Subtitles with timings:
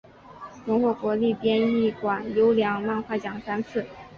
[0.65, 3.85] 荣获国立编译馆优良漫画奖三次。